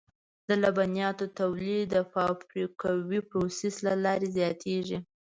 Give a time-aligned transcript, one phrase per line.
[0.47, 4.97] د لبنیاتو تولید د فابریکوي پروسس له لارې زیاتېږي.